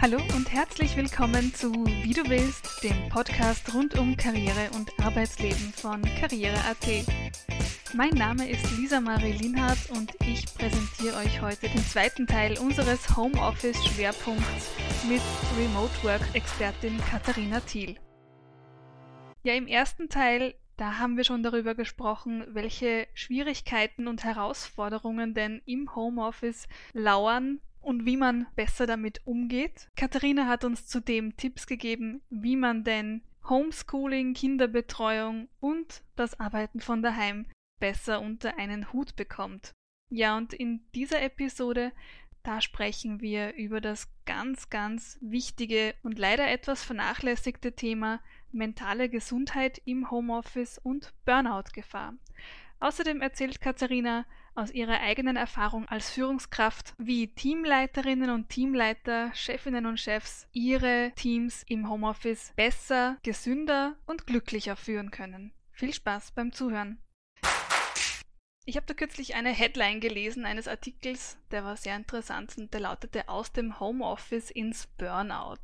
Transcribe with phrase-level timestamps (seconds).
[0.00, 5.72] Hallo und herzlich willkommen zu Wie du willst, dem Podcast rund um Karriere und Arbeitsleben
[5.72, 7.04] von Karriere.at.
[7.94, 13.16] Mein Name ist Lisa Marie Linhardt und ich präsentiere euch heute den zweiten Teil unseres
[13.16, 14.70] Homeoffice-Schwerpunkts
[15.08, 15.20] mit
[15.58, 17.96] Remote Work-Expertin Katharina Thiel.
[19.42, 25.60] Ja, im ersten Teil, da haben wir schon darüber gesprochen, welche Schwierigkeiten und Herausforderungen denn
[25.66, 29.88] im Homeoffice lauern und wie man besser damit umgeht.
[29.96, 37.02] Katharina hat uns zudem Tipps gegeben, wie man denn Homeschooling, Kinderbetreuung und das Arbeiten von
[37.02, 37.46] daheim
[37.80, 39.72] besser unter einen Hut bekommt.
[40.10, 41.92] Ja, und in dieser Episode,
[42.42, 48.20] da sprechen wir über das ganz, ganz wichtige und leider etwas vernachlässigte Thema
[48.52, 52.14] mentale Gesundheit im Homeoffice und Burnout-Gefahr.
[52.80, 54.24] Außerdem erzählt Katharina
[54.58, 61.64] aus ihrer eigenen Erfahrung als Führungskraft, wie Teamleiterinnen und Teamleiter, Chefinnen und Chefs ihre Teams
[61.68, 65.52] im Homeoffice besser, gesünder und glücklicher führen können.
[65.70, 66.98] Viel Spaß beim Zuhören.
[68.68, 72.82] Ich habe da kürzlich eine Headline gelesen eines Artikels, der war sehr interessant und der
[72.82, 75.56] lautete Aus dem Homeoffice ins Burnout.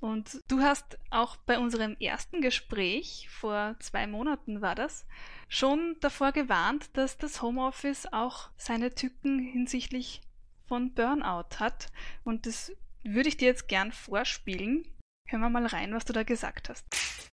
[0.00, 5.04] Und du hast auch bei unserem ersten Gespräch, vor zwei Monaten war das,
[5.48, 10.20] schon davor gewarnt, dass das Homeoffice auch seine Tücken hinsichtlich
[10.68, 11.88] von Burnout hat.
[12.22, 12.70] Und das
[13.02, 14.86] würde ich dir jetzt gern vorspielen.
[15.26, 16.86] Hören wir mal rein, was du da gesagt hast.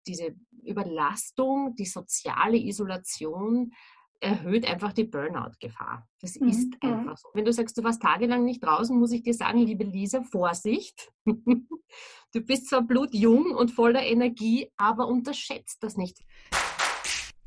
[0.07, 3.73] Diese Überlastung, die soziale Isolation,
[4.21, 6.07] erhöht einfach die Burnout-Gefahr.
[6.21, 6.49] Das mhm.
[6.49, 7.29] ist einfach so.
[7.35, 11.13] Wenn du sagst, du warst tagelang nicht draußen, muss ich dir sagen, liebe Lisa, Vorsicht.
[11.27, 16.25] du bist zwar blutjung und voller Energie, aber unterschätzt das nicht.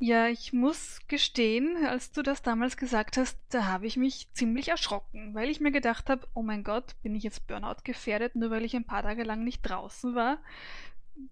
[0.02, 4.70] Ja, ich muss gestehen, als du das damals gesagt hast, da habe ich mich ziemlich
[4.70, 8.50] erschrocken, weil ich mir gedacht habe, oh mein Gott, bin ich jetzt Burnout gefährdet, nur
[8.50, 10.38] weil ich ein paar Tage lang nicht draußen war?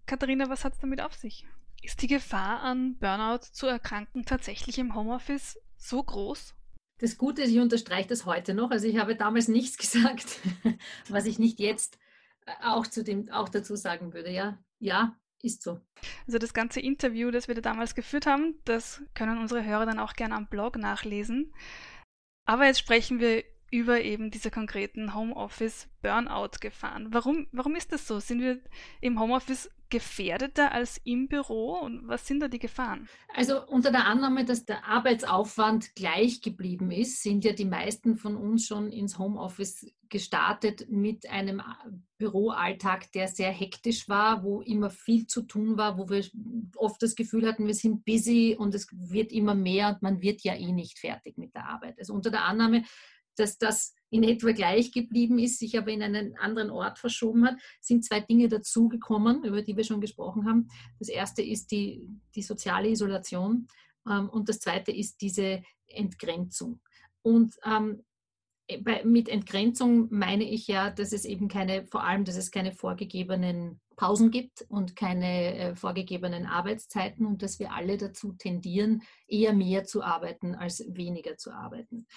[0.05, 1.45] Katharina, was hat es damit auf sich?
[1.81, 6.55] Ist die Gefahr an Burnout zu erkranken tatsächlich im Homeoffice so groß?
[6.99, 8.71] Das Gute ist, ich unterstreiche das heute noch.
[8.71, 10.39] Also ich habe damals nichts gesagt,
[11.09, 11.99] was ich nicht jetzt
[12.45, 14.31] äh, auch, zu dem, auch dazu sagen würde.
[14.31, 15.79] Ja, ja, ist so.
[16.25, 19.99] Also das ganze Interview, das wir da damals geführt haben, das können unsere Hörer dann
[19.99, 21.53] auch gerne am Blog nachlesen.
[22.45, 27.07] Aber jetzt sprechen wir über eben diese konkreten Homeoffice-Burnout-Gefahren.
[27.11, 28.19] Warum, warum ist das so?
[28.19, 28.59] Sind wir
[29.01, 31.79] im Homeoffice gefährdeter als im Büro?
[31.79, 33.07] Und was sind da die Gefahren?
[33.33, 38.35] Also unter der Annahme, dass der Arbeitsaufwand gleich geblieben ist, sind ja die meisten von
[38.35, 41.61] uns schon ins Homeoffice gestartet mit einem
[42.17, 46.25] Büroalltag, der sehr hektisch war, wo immer viel zu tun war, wo wir
[46.75, 50.41] oft das Gefühl hatten, wir sind busy und es wird immer mehr und man wird
[50.41, 51.99] ja eh nicht fertig mit der Arbeit.
[51.99, 52.83] Also unter der Annahme,
[53.39, 57.57] dass das in etwa gleich geblieben ist, sich aber in einen anderen Ort verschoben hat,
[57.81, 60.69] sind zwei Dinge dazugekommen, über die wir schon gesprochen haben.
[60.99, 63.67] Das erste ist die, die soziale Isolation
[64.09, 66.79] ähm, und das zweite ist diese Entgrenzung.
[67.21, 68.03] Und ähm,
[68.81, 72.73] bei, mit Entgrenzung meine ich ja, dass es eben keine, vor allem, dass es keine
[72.73, 79.53] vorgegebenen Pausen gibt und keine äh, vorgegebenen Arbeitszeiten und dass wir alle dazu tendieren, eher
[79.53, 82.07] mehr zu arbeiten als weniger zu arbeiten.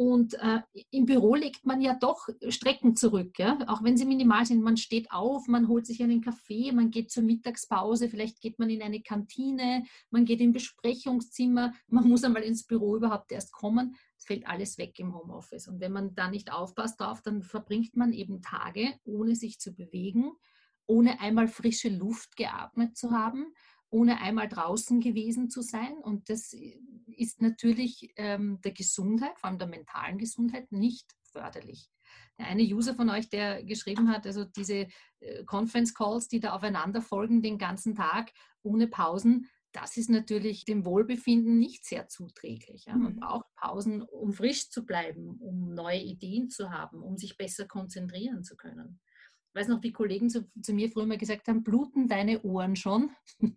[0.00, 3.58] Und äh, im Büro legt man ja doch Strecken zurück, ja?
[3.66, 4.62] auch wenn sie minimal sind.
[4.62, 8.70] Man steht auf, man holt sich einen Kaffee, man geht zur Mittagspause, vielleicht geht man
[8.70, 13.94] in eine Kantine, man geht in Besprechungszimmer, man muss einmal ins Büro überhaupt erst kommen.
[14.16, 15.68] Es fällt alles weg im Homeoffice.
[15.68, 19.74] Und wenn man da nicht aufpasst drauf, dann verbringt man eben Tage, ohne sich zu
[19.74, 20.32] bewegen,
[20.86, 23.52] ohne einmal frische Luft geatmet zu haben
[23.90, 25.98] ohne einmal draußen gewesen zu sein.
[26.02, 26.54] Und das
[27.06, 31.90] ist natürlich ähm, der Gesundheit, vor allem der mentalen Gesundheit, nicht förderlich.
[32.38, 34.88] Der eine User von euch, der geschrieben hat, also diese
[35.20, 40.64] äh, Conference Calls, die da aufeinander folgen den ganzen Tag ohne Pausen, das ist natürlich
[40.64, 42.86] dem Wohlbefinden nicht sehr zuträglich.
[42.86, 42.96] Ja.
[42.96, 43.20] Man mhm.
[43.20, 48.42] braucht Pausen, um frisch zu bleiben, um neue Ideen zu haben, um sich besser konzentrieren
[48.42, 49.00] zu können
[49.54, 53.10] weiß noch, wie Kollegen zu, zu, mir früher mal gesagt haben, bluten deine Ohren schon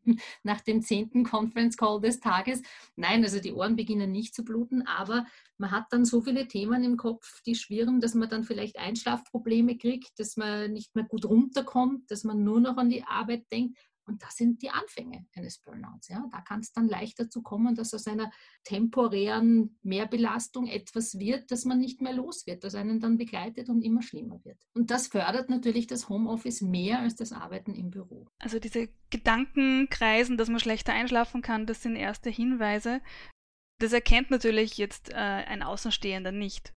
[0.44, 2.62] nach dem zehnten Conference Call des Tages?
[2.96, 5.26] Nein, also die Ohren beginnen nicht zu bluten, aber
[5.58, 9.78] man hat dann so viele Themen im Kopf, die schwirren, dass man dann vielleicht Einschlafprobleme
[9.78, 13.78] kriegt, dass man nicht mehr gut runterkommt, dass man nur noch an die Arbeit denkt.
[14.06, 16.10] Und das sind die Anfänge eines Burnouts.
[16.10, 16.28] Ja.
[16.32, 18.32] Da kann es dann leicht dazu kommen, dass aus einer
[18.64, 23.82] temporären Mehrbelastung etwas wird, das man nicht mehr los wird, das einen dann begleitet und
[23.82, 24.58] immer schlimmer wird.
[24.74, 28.28] Und das fördert natürlich das Homeoffice mehr als das Arbeiten im Büro.
[28.40, 33.02] Also diese Gedankenkreisen, dass man schlechter einschlafen kann, das sind erste Hinweise.
[33.80, 36.74] Das erkennt natürlich jetzt äh, ein Außenstehender nicht.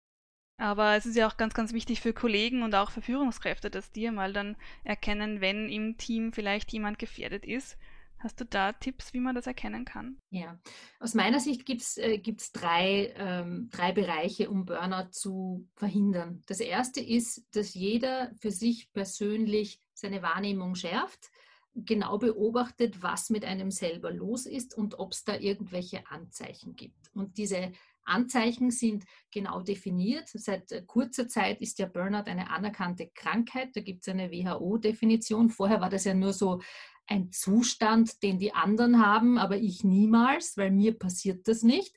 [0.58, 3.92] Aber es ist ja auch ganz, ganz wichtig für Kollegen und auch für Führungskräfte, dass
[3.92, 7.78] die mal dann erkennen, wenn im Team vielleicht jemand gefährdet ist.
[8.20, 10.18] Hast du da Tipps, wie man das erkennen kann?
[10.30, 10.58] Ja,
[11.00, 12.20] aus meiner Sicht gibt es äh,
[12.54, 16.42] drei, ähm, drei Bereiche, um Burnout zu verhindern.
[16.48, 21.30] Das erste ist, dass jeder für sich persönlich seine Wahrnehmung schärft,
[21.76, 27.12] genau beobachtet, was mit einem selber los ist und ob es da irgendwelche Anzeichen gibt.
[27.14, 27.74] Und diese
[28.06, 30.30] Anzeichen sind genau definiert.
[30.30, 33.76] Seit äh, kurzer Zeit ist der Burnout eine anerkannte Krankheit.
[33.76, 35.50] Da gibt es eine WHO-Definition.
[35.50, 36.62] Vorher war das ja nur so
[37.08, 41.96] ein Zustand, den die anderen haben, aber ich niemals, weil mir passiert das nicht.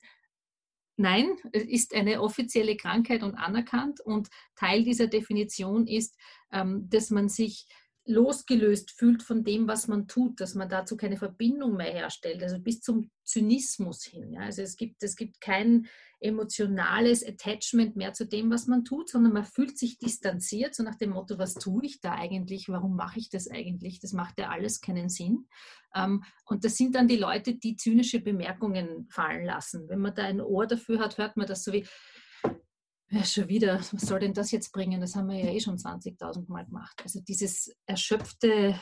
[0.96, 4.00] Nein, es ist eine offizielle Krankheit und anerkannt.
[4.00, 6.16] Und Teil dieser Definition ist,
[6.50, 7.66] ähm, dass man sich
[8.08, 12.58] losgelöst fühlt von dem, was man tut, dass man dazu keine Verbindung mehr herstellt, also
[12.58, 14.32] bis zum Zynismus hin.
[14.32, 14.40] Ja.
[14.40, 15.86] Also es gibt, es gibt kein
[16.20, 20.96] emotionales Attachment mehr zu dem, was man tut, sondern man fühlt sich distanziert, so nach
[20.96, 24.48] dem Motto, was tue ich da eigentlich, warum mache ich das eigentlich, das macht ja
[24.48, 25.46] alles keinen Sinn.
[25.94, 29.88] Ähm, und das sind dann die Leute, die zynische Bemerkungen fallen lassen.
[29.88, 31.86] Wenn man da ein Ohr dafür hat, hört man das so wie,
[33.10, 35.00] ja, schon wieder, was soll denn das jetzt bringen?
[35.00, 37.00] Das haben wir ja eh schon 20.000 Mal gemacht.
[37.02, 38.78] Also dieses erschöpfte,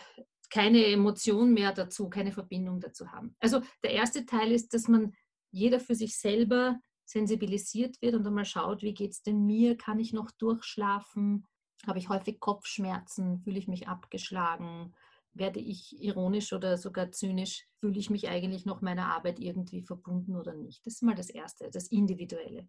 [0.50, 3.36] keine Emotion mehr dazu, keine Verbindung dazu haben.
[3.40, 5.14] Also der erste Teil ist, dass man
[5.50, 9.76] jeder für sich selber sensibilisiert wird und einmal schaut, wie geht es denn mir?
[9.76, 11.46] Kann ich noch durchschlafen?
[11.86, 13.38] Habe ich häufig Kopfschmerzen?
[13.38, 14.92] Fühle ich mich abgeschlagen?
[15.34, 17.68] Werde ich ironisch oder sogar zynisch?
[17.78, 20.84] Fühle ich mich eigentlich noch meiner Arbeit irgendwie verbunden oder nicht?
[20.84, 22.68] Das ist mal das Erste, das Individuelle.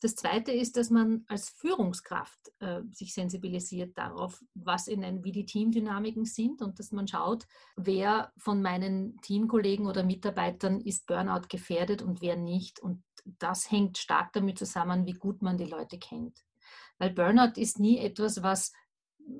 [0.00, 5.32] Das Zweite ist, dass man als Führungskraft äh, sich sensibilisiert darauf, was in ein, wie
[5.32, 7.46] die Teamdynamiken sind und dass man schaut,
[7.76, 12.78] wer von meinen Teamkollegen oder Mitarbeitern ist Burnout gefährdet und wer nicht.
[12.78, 16.44] Und das hängt stark damit zusammen, wie gut man die Leute kennt.
[16.98, 18.72] Weil Burnout ist nie etwas, was,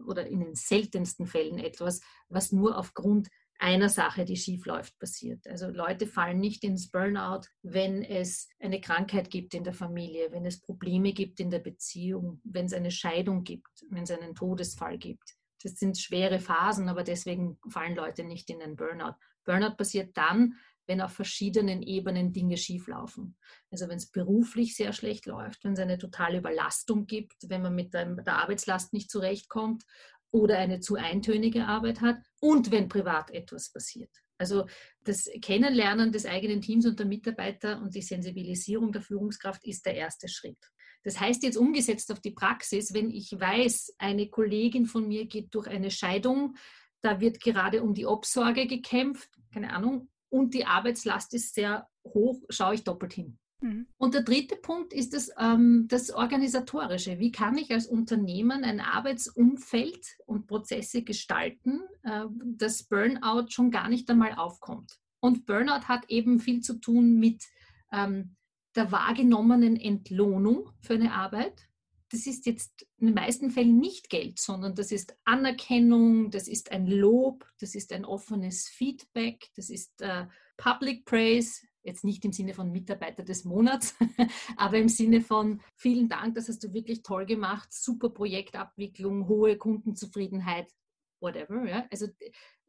[0.06, 3.28] oder in den seltensten Fällen etwas, was nur aufgrund
[3.58, 5.46] einer Sache, die schief läuft, passiert.
[5.46, 10.46] Also Leute fallen nicht ins Burnout, wenn es eine Krankheit gibt in der Familie, wenn
[10.46, 14.96] es Probleme gibt in der Beziehung, wenn es eine Scheidung gibt, wenn es einen Todesfall
[14.96, 15.34] gibt.
[15.62, 19.14] Das sind schwere Phasen, aber deswegen fallen Leute nicht in den Burnout.
[19.44, 20.54] Burnout passiert dann,
[20.86, 23.36] wenn auf verschiedenen Ebenen Dinge schieflaufen.
[23.70, 27.74] Also wenn es beruflich sehr schlecht läuft, wenn es eine totale Überlastung gibt, wenn man
[27.74, 29.84] mit der Arbeitslast nicht zurechtkommt
[30.30, 34.10] oder eine zu eintönige Arbeit hat und wenn privat etwas passiert.
[34.38, 34.66] Also
[35.04, 39.94] das Kennenlernen des eigenen Teams und der Mitarbeiter und die Sensibilisierung der Führungskraft ist der
[39.94, 40.58] erste Schritt.
[41.02, 45.54] Das heißt jetzt umgesetzt auf die Praxis, wenn ich weiß, eine Kollegin von mir geht
[45.54, 46.56] durch eine Scheidung,
[47.00, 52.40] da wird gerade um die Obsorge gekämpft, keine Ahnung, und die Arbeitslast ist sehr hoch,
[52.50, 53.38] schaue ich doppelt hin.
[53.60, 53.86] Mhm.
[53.96, 57.18] Und der dritte Punkt ist das, ähm, das Organisatorische.
[57.18, 63.88] Wie kann ich als Unternehmen ein Arbeitsumfeld und Prozesse gestalten, äh, dass Burnout schon gar
[63.88, 64.98] nicht einmal aufkommt?
[65.20, 67.44] Und Burnout hat eben viel zu tun mit
[67.92, 68.36] ähm,
[68.76, 71.68] der wahrgenommenen Entlohnung für eine Arbeit.
[72.10, 76.70] Das ist jetzt in den meisten Fällen nicht Geld, sondern das ist Anerkennung, das ist
[76.72, 80.26] ein Lob, das ist ein offenes Feedback, das ist äh,
[80.56, 83.94] Public Praise, jetzt nicht im Sinne von Mitarbeiter des Monats,
[84.56, 89.56] aber im Sinne von vielen Dank, das hast du wirklich toll gemacht, super Projektabwicklung, hohe
[89.56, 90.72] Kundenzufriedenheit,
[91.20, 91.64] whatever.
[91.66, 91.86] Ja?
[91.90, 92.08] Also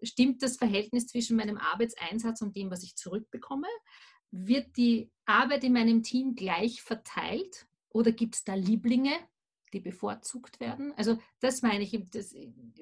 [0.01, 3.67] stimmt das Verhältnis zwischen meinem Arbeitseinsatz und dem, was ich zurückbekomme?
[4.31, 9.13] Wird die Arbeit in meinem Team gleich verteilt oder gibt es da Lieblinge,
[9.69, 10.93] die bevorzugt werden.
[10.97, 12.35] Also das meine ich, das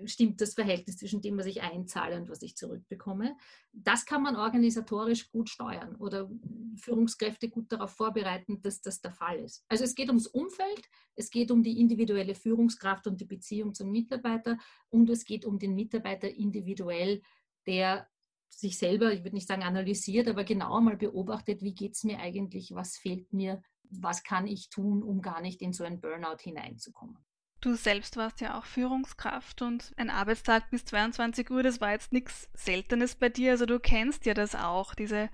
[0.06, 3.36] stimmt das Verhältnis zwischen dem, was ich einzahle und was ich zurückbekomme.
[3.74, 6.30] Das kann man organisatorisch gut steuern oder
[6.76, 9.64] Führungskräfte gut darauf vorbereiten, dass das der Fall ist.
[9.68, 13.92] Also es geht ums Umfeld, es geht um die individuelle Führungskraft und die Beziehung zum
[13.92, 14.58] Mitarbeiter
[14.90, 17.22] und es geht um den Mitarbeiter individuell,
[17.66, 18.08] der
[18.50, 22.20] sich selber, ich würde nicht sagen analysiert, aber genauer mal beobachtet, wie geht es mir
[22.20, 26.40] eigentlich, was fehlt mir, was kann ich tun, um gar nicht in so ein Burnout
[26.40, 27.18] hineinzukommen.
[27.60, 32.14] Du selbst warst ja auch Führungskraft und ein Arbeitstag bis 22 Uhr, das war jetzt
[32.14, 33.52] nichts Seltenes bei dir.
[33.52, 35.30] Also du kennst ja das auch, diese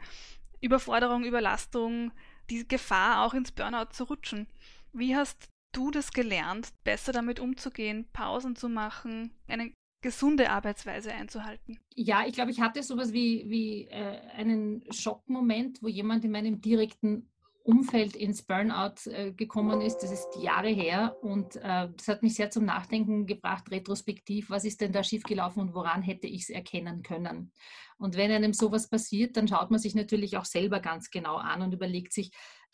[0.61, 2.11] Überforderung, Überlastung,
[2.49, 4.47] die Gefahr auch ins Burnout zu rutschen.
[4.93, 11.79] Wie hast du das gelernt, besser damit umzugehen, Pausen zu machen, eine gesunde Arbeitsweise einzuhalten?
[11.95, 16.61] Ja, ich glaube, ich hatte sowas wie, wie äh, einen Schockmoment, wo jemand in meinem
[16.61, 17.31] direkten
[17.63, 19.99] Umfeld ins Burnout äh, gekommen ist.
[19.99, 24.65] Das ist Jahre her und äh, das hat mich sehr zum Nachdenken gebracht, retrospektiv, was
[24.65, 27.53] ist denn da schiefgelaufen und woran hätte ich es erkennen können.
[27.97, 31.61] Und wenn einem sowas passiert, dann schaut man sich natürlich auch selber ganz genau an
[31.61, 32.31] und überlegt sich,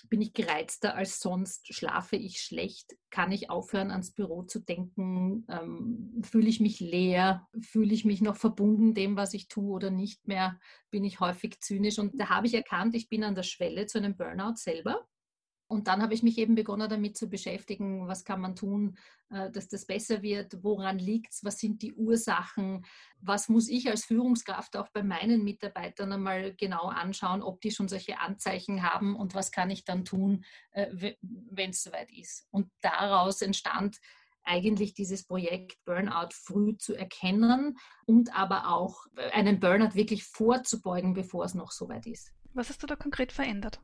[0.08, 1.74] bin ich gereizter als sonst?
[1.74, 2.96] Schlafe ich schlecht?
[3.10, 5.46] Kann ich aufhören, ans Büro zu denken?
[5.50, 7.48] Ähm, fühle ich mich leer?
[7.60, 10.60] Fühle ich mich noch verbunden dem, was ich tue oder nicht mehr?
[10.92, 12.00] Bin ich häufig zynisch?
[12.00, 15.08] Und da habe ich erkannt, ich bin an der Schwelle zu einem Burnout selber.
[15.70, 18.98] Und dann habe ich mich eben begonnen damit zu beschäftigen, was kann man tun,
[19.30, 22.84] äh, dass das besser wird, woran liegt es, was sind die Ursachen,
[23.22, 27.88] was muss ich als Führungskraft auch bei meinen Mitarbeitern einmal genau anschauen, ob die schon
[27.88, 32.48] solche Anzeichen haben und was kann ich dann tun, äh, wenn es soweit ist.
[32.50, 33.98] Und daraus entstand
[34.44, 41.46] eigentlich dieses Projekt Burnout früh zu erkennen und aber auch einen Burnout wirklich vorzubeugen, bevor
[41.46, 42.34] es noch soweit ist.
[42.56, 43.80] Was hast du da konkret verändert?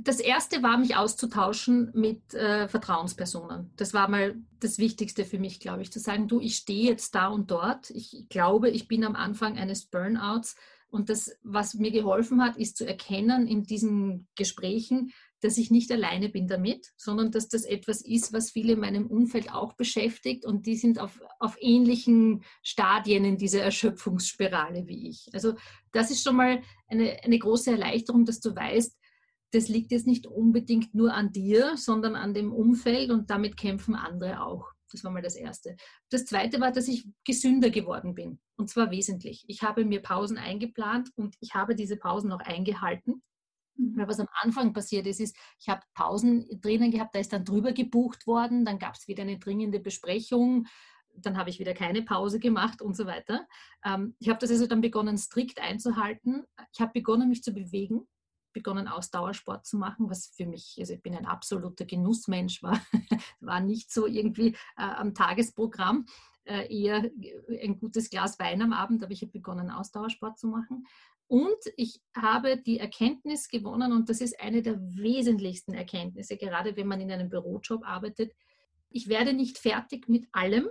[0.00, 3.70] Das erste war, mich auszutauschen mit äh, Vertrauenspersonen.
[3.76, 7.14] Das war mal das Wichtigste für mich, glaube ich, zu sagen, du, ich stehe jetzt
[7.14, 7.90] da und dort.
[7.90, 10.56] Ich glaube, ich bin am Anfang eines Burnouts.
[10.88, 15.90] Und das, was mir geholfen hat, ist zu erkennen in diesen Gesprächen, dass ich nicht
[15.90, 20.44] alleine bin damit, sondern dass das etwas ist, was viele in meinem Umfeld auch beschäftigt
[20.44, 25.28] und die sind auf, auf ähnlichen Stadien in dieser Erschöpfungsspirale wie ich.
[25.32, 25.54] Also
[25.92, 28.96] das ist schon mal eine, eine große Erleichterung, dass du weißt,
[29.52, 33.94] das liegt jetzt nicht unbedingt nur an dir, sondern an dem Umfeld und damit kämpfen
[33.94, 34.72] andere auch.
[34.90, 35.76] Das war mal das Erste.
[36.10, 38.40] Das Zweite war, dass ich gesünder geworden bin.
[38.56, 39.44] Und zwar wesentlich.
[39.48, 43.22] Ich habe mir Pausen eingeplant und ich habe diese Pausen auch eingehalten.
[43.76, 43.96] Mhm.
[43.96, 47.44] Weil was am Anfang passiert ist, ist, ich habe Pausen drinnen gehabt, da ist dann
[47.44, 50.66] drüber gebucht worden, dann gab es wieder eine dringende Besprechung,
[51.14, 53.46] dann habe ich wieder keine Pause gemacht und so weiter.
[53.84, 56.44] Ähm, ich habe das also dann begonnen, strikt einzuhalten.
[56.72, 58.06] Ich habe begonnen, mich zu bewegen
[58.52, 62.80] begonnen, Ausdauersport zu machen, was für mich, also ich bin ein absoluter Genussmensch, war,
[63.40, 66.06] war nicht so irgendwie äh, am Tagesprogramm,
[66.44, 67.10] äh, eher
[67.62, 70.86] ein gutes Glas Wein am Abend, aber ich habe begonnen, Ausdauersport zu machen.
[71.28, 76.86] Und ich habe die Erkenntnis gewonnen, und das ist eine der wesentlichsten Erkenntnisse, gerade wenn
[76.86, 78.32] man in einem Bürojob arbeitet,
[78.90, 80.68] ich werde nicht fertig mit allem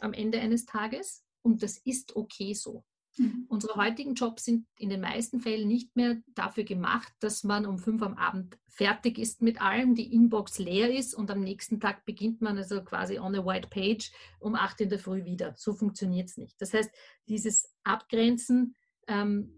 [0.00, 2.84] am Ende eines Tages und das ist okay so.
[3.16, 3.46] Mhm.
[3.48, 7.78] Unsere heutigen Jobs sind in den meisten Fällen nicht mehr dafür gemacht, dass man um
[7.78, 12.04] fünf am Abend fertig ist mit allem, die Inbox leer ist und am nächsten Tag
[12.04, 15.54] beginnt man also quasi on a white page um acht in der Früh wieder.
[15.56, 16.60] So funktioniert es nicht.
[16.60, 16.90] Das heißt,
[17.28, 18.76] dieses Abgrenzen,
[19.06, 19.52] ähm,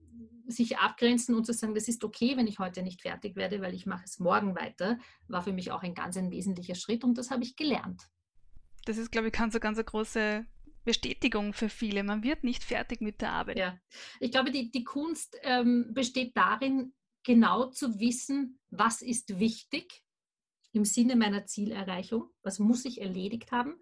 [0.47, 3.75] sich abgrenzen und zu sagen, das ist okay, wenn ich heute nicht fertig werde, weil
[3.75, 7.17] ich mache es morgen weiter, war für mich auch ein ganz ein wesentlicher Schritt und
[7.17, 8.09] das habe ich gelernt.
[8.85, 10.45] Das ist, glaube ich, ganz, ganz eine große
[10.85, 12.03] Bestätigung für viele.
[12.03, 13.59] Man wird nicht fertig mit der Arbeit.
[13.59, 13.79] Ja,
[14.21, 16.93] ich glaube, die, die Kunst ähm, besteht darin,
[17.25, 20.03] genau zu wissen, was ist wichtig
[20.73, 23.75] im Sinne meiner Zielerreichung, was muss ich erledigt haben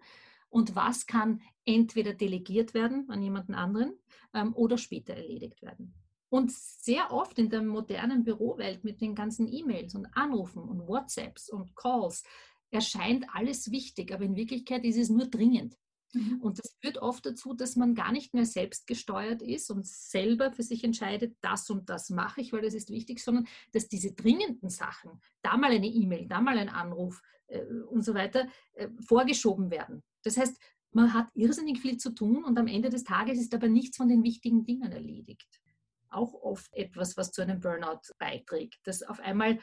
[0.49, 3.97] und was kann entweder delegiert werden an jemanden anderen
[4.33, 5.93] ähm, oder später erledigt werden.
[6.29, 11.49] Und sehr oft in der modernen Bürowelt mit den ganzen E-Mails und Anrufen und WhatsApps
[11.49, 12.23] und Calls
[12.69, 15.77] erscheint alles wichtig, aber in Wirklichkeit ist es nur dringend.
[16.13, 16.41] Mhm.
[16.41, 20.51] Und das führt oft dazu, dass man gar nicht mehr selbst gesteuert ist und selber
[20.51, 24.13] für sich entscheidet, das und das mache ich, weil das ist wichtig, sondern dass diese
[24.13, 28.89] dringenden Sachen, da mal eine E-Mail, da mal ein Anruf äh, und so weiter, äh,
[29.05, 30.03] vorgeschoben werden.
[30.23, 30.57] Das heißt,
[30.91, 34.09] man hat irrsinnig viel zu tun und am Ende des Tages ist aber nichts von
[34.09, 35.61] den wichtigen Dingen erledigt.
[36.09, 39.59] Auch oft etwas, was zu einem Burnout beiträgt, dass auf einmal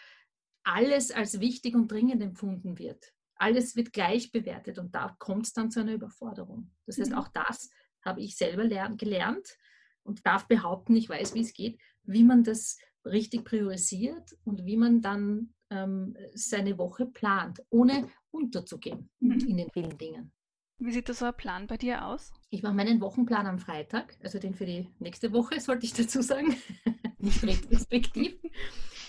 [0.65, 5.53] alles als wichtig und dringend empfunden wird alles wird gleich bewertet und da kommt es
[5.53, 6.71] dann zu einer Überforderung.
[6.87, 7.19] Das heißt, mhm.
[7.19, 7.71] auch das
[8.05, 9.57] habe ich selber gelernt
[10.03, 14.77] und darf behaupten, ich weiß, wie es geht, wie man das richtig priorisiert und wie
[14.77, 19.41] man dann ähm, seine Woche plant, ohne unterzugehen mhm.
[19.41, 20.33] in den vielen Dingen.
[20.81, 22.33] Wie sieht das so ein Plan bei dir aus?
[22.51, 26.23] Ich mache meinen Wochenplan am Freitag, also den für die nächste Woche, sollte ich dazu
[26.23, 26.57] sagen,
[27.19, 28.39] nicht retrospektiv.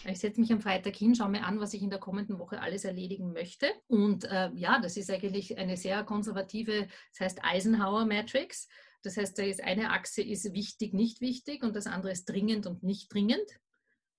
[0.06, 2.62] Ich setze mich am Freitag hin, schaue mir an, was ich in der kommenden Woche
[2.62, 3.68] alles erledigen möchte.
[3.88, 8.68] Und äh, ja, das ist eigentlich eine sehr konservative, das heißt Eisenhower Matrix.
[9.02, 12.66] Das heißt, da ist eine Achse ist wichtig, nicht wichtig und das andere ist dringend
[12.66, 13.48] und nicht dringend.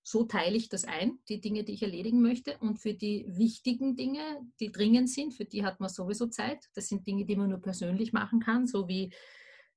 [0.03, 2.57] So teile ich das ein, die Dinge, die ich erledigen möchte.
[2.59, 4.21] Und für die wichtigen Dinge,
[4.59, 6.67] die dringend sind, für die hat man sowieso Zeit.
[6.75, 9.13] Das sind Dinge, die man nur persönlich machen kann, so wie,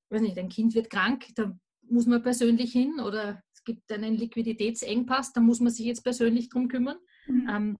[0.09, 1.53] weiß nicht, ein Kind wird krank, da
[1.89, 6.49] muss man persönlich hin oder es gibt einen Liquiditätsengpass, da muss man sich jetzt persönlich
[6.49, 6.97] drum kümmern.
[7.27, 7.49] Mhm.
[7.49, 7.77] Ähm,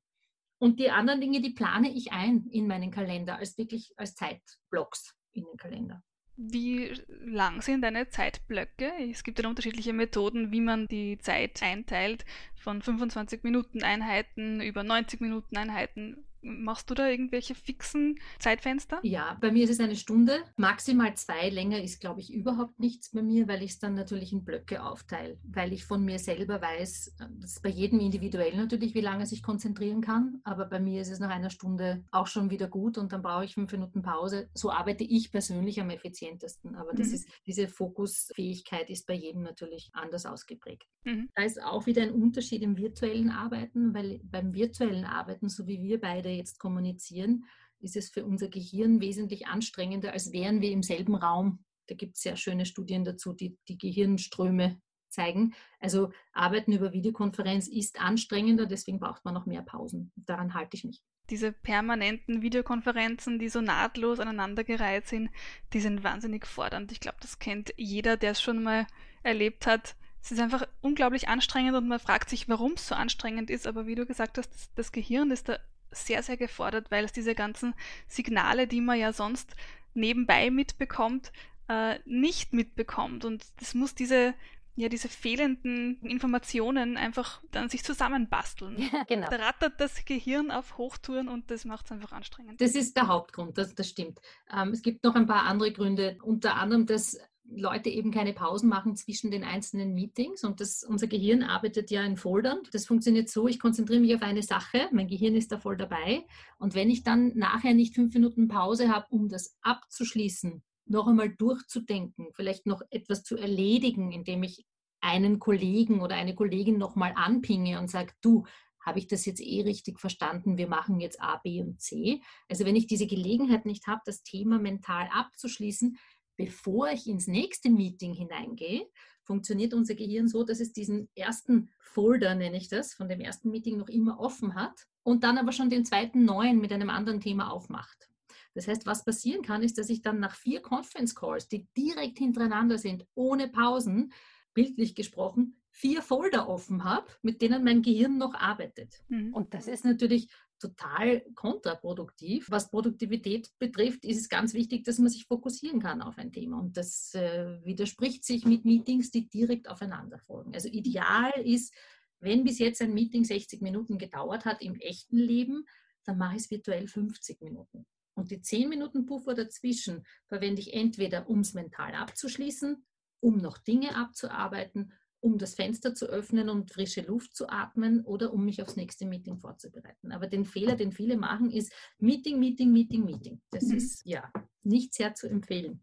[0.57, 5.13] und die anderen Dinge, die plane ich ein in meinen Kalender, als wirklich als Zeitblocks
[5.33, 6.01] in den Kalender.
[6.37, 6.93] Wie
[7.25, 8.93] lang sind deine Zeitblöcke?
[9.11, 12.23] Es gibt ja unterschiedliche Methoden, wie man die Zeit einteilt,
[12.55, 16.25] von 25 Minuten Einheiten über 90 Minuten Einheiten.
[16.43, 18.99] Machst du da irgendwelche fixen Zeitfenster?
[19.03, 21.49] Ja, bei mir ist es eine Stunde, maximal zwei.
[21.49, 24.83] Länger ist, glaube ich, überhaupt nichts bei mir, weil ich es dann natürlich in Blöcke
[24.83, 29.23] aufteile, weil ich von mir selber weiß, das ist bei jedem individuell natürlich, wie lange
[29.23, 32.67] er sich konzentrieren kann, aber bei mir ist es nach einer Stunde auch schon wieder
[32.67, 34.49] gut und dann brauche ich fünf Minuten Pause.
[34.53, 37.13] So arbeite ich persönlich am effizientesten, aber das mhm.
[37.13, 40.87] ist, diese Fokusfähigkeit ist bei jedem natürlich anders ausgeprägt.
[41.03, 41.29] Mhm.
[41.35, 45.81] Da ist auch wieder ein Unterschied im virtuellen Arbeiten, weil beim virtuellen Arbeiten, so wie
[45.81, 47.45] wir beide jetzt kommunizieren,
[47.79, 51.63] ist es für unser Gehirn wesentlich anstrengender, als wären wir im selben Raum.
[51.87, 55.53] Da gibt es sehr schöne Studien dazu, die die Gehirnströme zeigen.
[55.79, 60.11] Also Arbeiten über Videokonferenz ist anstrengender, deswegen braucht man noch mehr Pausen.
[60.15, 61.01] Daran halte ich mich.
[61.29, 65.29] Diese permanenten Videokonferenzen, die so nahtlos aneinandergereiht sind,
[65.71, 66.91] die sind wahnsinnig fordernd.
[66.91, 68.87] Ich glaube, das kennt jeder, der es schon mal
[69.23, 69.95] erlebt hat.
[70.21, 73.67] Es ist einfach unglaublich anstrengend und man fragt sich, warum es so anstrengend ist.
[73.67, 75.59] Aber wie du gesagt hast, das, das Gehirn ist da
[75.93, 77.73] sehr, sehr gefordert, weil es diese ganzen
[78.07, 79.55] Signale, die man ja sonst
[79.93, 81.31] nebenbei mitbekommt,
[81.67, 83.25] äh, nicht mitbekommt.
[83.25, 84.33] Und das muss diese,
[84.75, 88.77] ja, diese fehlenden Informationen einfach dann sich zusammenbasteln.
[88.77, 89.29] Ja, genau.
[89.29, 92.59] Da rattert das Gehirn auf Hochtouren und das macht es einfach anstrengend.
[92.59, 94.19] Das ist der Hauptgrund, das, das stimmt.
[94.51, 97.17] Ähm, es gibt noch ein paar andere Gründe, unter anderem dass
[97.55, 102.03] Leute eben keine Pausen machen zwischen den einzelnen Meetings und das, unser Gehirn arbeitet ja
[102.03, 102.59] in Foldern.
[102.71, 106.25] Das funktioniert so, ich konzentriere mich auf eine Sache, mein Gehirn ist da voll dabei
[106.57, 111.29] und wenn ich dann nachher nicht fünf Minuten Pause habe, um das abzuschließen, noch einmal
[111.29, 114.65] durchzudenken, vielleicht noch etwas zu erledigen, indem ich
[115.01, 118.45] einen Kollegen oder eine Kollegin noch mal anpinge und sage, du,
[118.85, 120.57] habe ich das jetzt eh richtig verstanden?
[120.57, 122.21] Wir machen jetzt A, B und C.
[122.49, 125.97] Also wenn ich diese Gelegenheit nicht habe, das Thema mental abzuschließen,
[126.35, 128.87] bevor ich ins nächste Meeting hineingehe,
[129.23, 133.49] funktioniert unser Gehirn so, dass es diesen ersten Folder, nenne ich das, von dem ersten
[133.49, 137.21] Meeting noch immer offen hat und dann aber schon den zweiten neuen mit einem anderen
[137.21, 138.09] Thema aufmacht.
[138.53, 142.19] Das heißt, was passieren kann, ist, dass ich dann nach vier Conference Calls, die direkt
[142.19, 144.13] hintereinander sind, ohne Pausen,
[144.53, 149.03] bildlich gesprochen, vier Folder offen habe, mit denen mein Gehirn noch arbeitet.
[149.09, 149.33] Mhm.
[149.33, 150.29] Und das ist natürlich
[150.63, 152.49] total kontraproduktiv.
[152.49, 156.59] Was Produktivität betrifft, ist es ganz wichtig, dass man sich fokussieren kann auf ein Thema.
[156.59, 160.53] Und das äh, widerspricht sich mit Meetings, die direkt aufeinander folgen.
[160.53, 161.73] Also ideal ist,
[162.19, 165.65] wenn bis jetzt ein Meeting 60 Minuten gedauert hat im echten Leben,
[166.05, 167.85] dann mache ich es virtuell 50 Minuten.
[168.15, 172.85] Und die 10 Minuten Puffer dazwischen verwende ich entweder, um es mental abzuschließen,
[173.19, 174.93] um noch Dinge abzuarbeiten
[175.23, 179.05] um das Fenster zu öffnen und frische Luft zu atmen oder um mich aufs nächste
[179.05, 180.11] Meeting vorzubereiten.
[180.11, 183.41] Aber den Fehler, den viele machen, ist Meeting, Meeting, Meeting, Meeting.
[183.49, 183.77] Das mhm.
[183.77, 184.31] ist ja
[184.63, 185.81] nicht sehr zu empfehlen.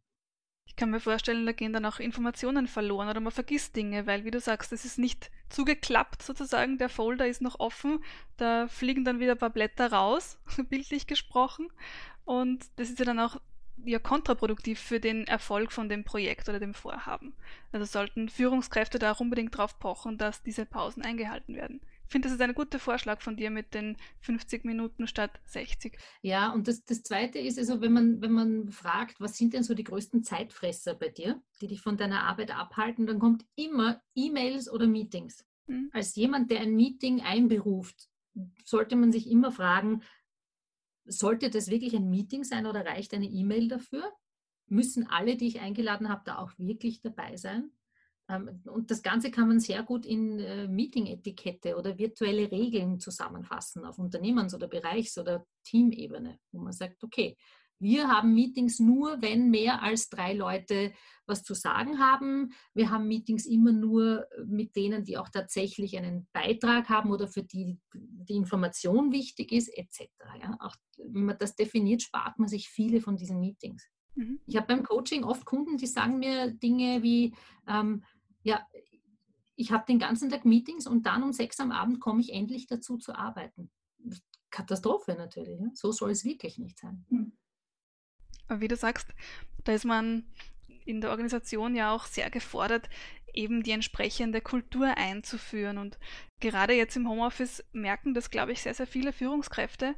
[0.66, 4.24] Ich kann mir vorstellen, da gehen dann auch Informationen verloren oder man vergisst Dinge, weil,
[4.24, 8.04] wie du sagst, es ist nicht zugeklappt sozusagen, der Folder ist noch offen,
[8.36, 11.68] da fliegen dann wieder ein paar Blätter raus, bildlich gesprochen.
[12.24, 13.40] Und das ist ja dann auch
[13.84, 17.34] ja kontraproduktiv für den Erfolg von dem Projekt oder dem Vorhaben.
[17.72, 21.80] Also sollten Führungskräfte da auch unbedingt drauf pochen, dass diese Pausen eingehalten werden.
[22.10, 25.96] Ich finde, das ist ein guter Vorschlag von dir mit den 50 Minuten statt 60.
[26.22, 29.62] Ja, und das, das Zweite ist also, wenn man, wenn man fragt, was sind denn
[29.62, 34.02] so die größten Zeitfresser bei dir, die dich von deiner Arbeit abhalten, dann kommt immer
[34.16, 35.46] E-Mails oder Meetings.
[35.68, 35.90] Hm.
[35.92, 38.08] Als jemand, der ein Meeting einberuft,
[38.64, 40.02] sollte man sich immer fragen,
[41.10, 44.12] sollte das wirklich ein Meeting sein oder reicht eine E-Mail dafür?
[44.68, 47.72] Müssen alle, die ich eingeladen habe, da auch wirklich dabei sein?
[48.28, 53.84] Ähm, und das Ganze kann man sehr gut in äh, Meeting-Etikette oder virtuelle Regeln zusammenfassen
[53.84, 57.36] auf Unternehmens- oder Bereichs- oder Teamebene, wo man sagt, okay,
[57.80, 60.92] wir haben Meetings nur, wenn mehr als drei Leute
[61.26, 62.52] was zu sagen haben.
[62.74, 67.42] Wir haben Meetings immer nur mit denen, die auch tatsächlich einen Beitrag haben oder für
[67.42, 70.10] die die Information wichtig ist, etc.
[70.42, 73.88] Ja, auch wenn man das definiert, spart man sich viele von diesen Meetings.
[74.14, 74.40] Mhm.
[74.46, 77.34] Ich habe beim Coaching oft Kunden, die sagen mir Dinge wie,
[77.66, 78.04] ähm,
[78.42, 78.66] ja,
[79.56, 82.66] ich habe den ganzen Tag Meetings und dann um sechs am Abend komme ich endlich
[82.66, 83.70] dazu zu arbeiten.
[84.50, 85.60] Katastrophe natürlich.
[85.60, 85.68] Ja?
[85.74, 87.06] So soll es wirklich nicht sein.
[87.08, 87.32] Mhm
[88.58, 89.08] wie du sagst,
[89.64, 90.24] da ist man
[90.84, 92.88] in der Organisation ja auch sehr gefordert,
[93.32, 95.78] eben die entsprechende Kultur einzuführen.
[95.78, 95.98] Und
[96.40, 99.94] gerade jetzt im Homeoffice merken das, glaube ich, sehr, sehr viele Führungskräfte,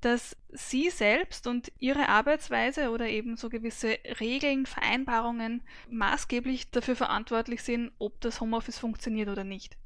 [0.00, 7.62] dass sie selbst und ihre Arbeitsweise oder eben so gewisse Regeln, Vereinbarungen maßgeblich dafür verantwortlich
[7.62, 9.76] sind, ob das Homeoffice funktioniert oder nicht.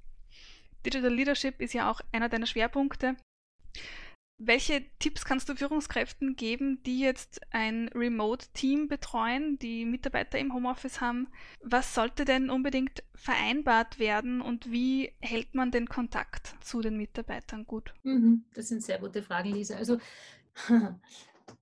[0.84, 3.16] Digital Leadership ist ja auch einer deiner Schwerpunkte.
[4.42, 11.02] Welche Tipps kannst du Führungskräften geben, die jetzt ein Remote-Team betreuen, die Mitarbeiter im Homeoffice
[11.02, 11.28] haben?
[11.62, 17.66] Was sollte denn unbedingt vereinbart werden und wie hält man den Kontakt zu den Mitarbeitern
[17.66, 17.92] gut?
[18.02, 19.76] Mhm, das sind sehr gute Fragen, Lisa.
[19.76, 19.98] Also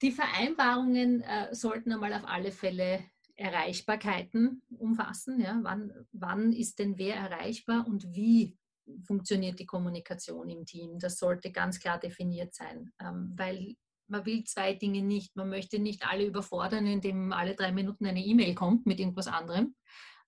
[0.02, 3.02] die Vereinbarungen äh, sollten einmal auf alle Fälle
[3.34, 5.40] Erreichbarkeiten umfassen.
[5.40, 5.58] Ja?
[5.62, 8.57] Wann, wann ist denn wer erreichbar und wie
[9.06, 10.98] funktioniert die Kommunikation im Team.
[10.98, 13.74] Das sollte ganz klar definiert sein, ähm, weil
[14.08, 15.36] man will zwei Dinge nicht.
[15.36, 19.74] Man möchte nicht alle überfordern, indem alle drei Minuten eine E-Mail kommt mit irgendwas anderem.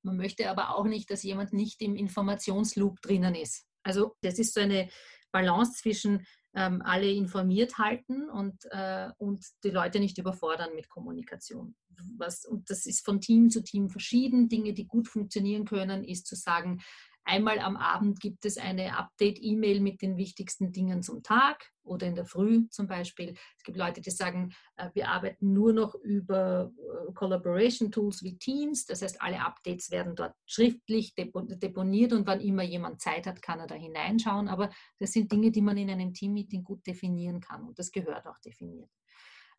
[0.03, 3.67] Man möchte aber auch nicht, dass jemand nicht im Informationsloop drinnen ist.
[3.83, 4.89] Also das ist so eine
[5.33, 11.77] Balance zwischen ähm, alle informiert halten und, äh, und die Leute nicht überfordern mit Kommunikation.
[12.17, 14.49] Was, und das ist von Team zu Team verschieden.
[14.49, 16.81] Dinge, die gut funktionieren können, ist zu sagen,
[17.25, 22.15] Einmal am Abend gibt es eine Update-E-Mail mit den wichtigsten Dingen zum Tag oder in
[22.15, 23.35] der Früh zum Beispiel.
[23.57, 28.87] Es gibt Leute, die sagen, äh, wir arbeiten nur noch über äh, Collaboration-Tools wie Teams.
[28.87, 33.61] Das heißt, alle Updates werden dort schriftlich deponiert und wann immer jemand Zeit hat, kann
[33.61, 34.49] er da hineinschauen.
[34.49, 38.27] Aber das sind Dinge, die man in einem Team-Meeting gut definieren kann und das gehört
[38.27, 38.91] auch definiert.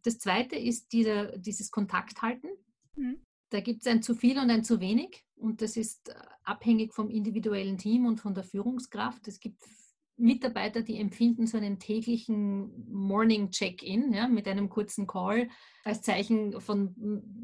[0.03, 2.49] Das zweite ist dieser, dieses Kontakthalten.
[2.95, 3.21] Mhm.
[3.51, 6.93] Da gibt es ein zu viel und ein zu wenig und das ist äh, abhängig
[6.93, 9.27] vom individuellen Team und von der Führungskraft.
[9.27, 9.63] Es gibt
[10.21, 15.49] Mitarbeiter, die empfinden so einen täglichen Morning Check-in ja, mit einem kurzen Call
[15.83, 16.93] als Zeichen von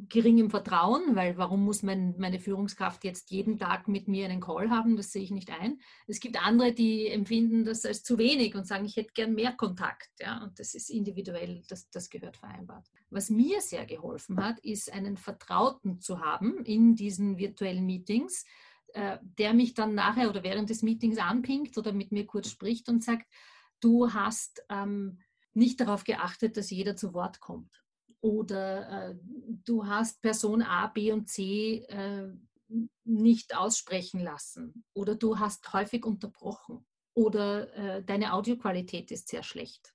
[0.09, 4.69] geringem Vertrauen, weil warum muss mein, meine Führungskraft jetzt jeden Tag mit mir einen Call
[4.69, 4.95] haben?
[4.95, 5.79] Das sehe ich nicht ein.
[6.05, 9.53] Es gibt andere, die empfinden das als zu wenig und sagen, ich hätte gern mehr
[9.53, 10.09] Kontakt.
[10.19, 12.87] Ja, und das ist individuell, das, das gehört vereinbart.
[13.09, 18.45] Was mir sehr geholfen hat, ist einen Vertrauten zu haben in diesen virtuellen Meetings,
[18.93, 22.89] äh, der mich dann nachher oder während des Meetings anpinkt oder mit mir kurz spricht
[22.89, 23.27] und sagt,
[23.79, 25.19] du hast ähm,
[25.53, 27.83] nicht darauf geachtet, dass jeder zu Wort kommt.
[28.21, 29.15] Oder äh,
[29.65, 32.27] du hast Person A, B und C äh,
[33.03, 34.83] nicht aussprechen lassen.
[34.93, 36.85] Oder du hast häufig unterbrochen.
[37.13, 39.93] Oder äh, deine Audioqualität ist sehr schlecht.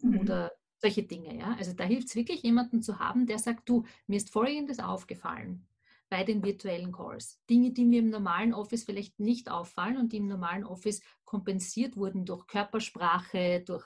[0.00, 0.20] Mhm.
[0.20, 1.38] Oder solche Dinge.
[1.38, 1.54] Ja?
[1.58, 5.66] Also da hilft es wirklich, jemanden zu haben, der sagt, du, mir ist Folgendes aufgefallen
[6.08, 7.40] bei den virtuellen Calls.
[7.48, 11.96] Dinge, die mir im normalen Office vielleicht nicht auffallen und die im normalen Office kompensiert
[11.96, 13.84] wurden durch Körpersprache, durch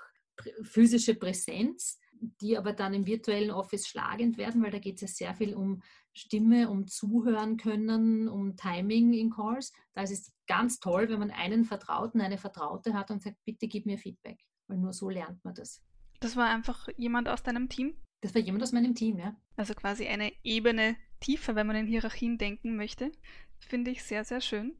[0.63, 1.99] physische Präsenz,
[2.41, 5.55] die aber dann im virtuellen Office schlagend werden, weil da geht es ja sehr viel
[5.55, 9.73] um Stimme, um Zuhören können, um Timing in Calls.
[9.95, 13.69] Da ist es ganz toll, wenn man einen Vertrauten, eine Vertraute hat und sagt, bitte
[13.69, 15.83] gib mir Feedback, weil nur so lernt man das.
[16.21, 17.95] Das war einfach jemand aus deinem Team?
[18.21, 19.37] Das war jemand aus meinem Team, ja.
[19.57, 23.13] Also quasi eine Ebene tiefer, wenn man in Hierarchien denken möchte.
[23.59, 24.77] Finde ich sehr, sehr schön,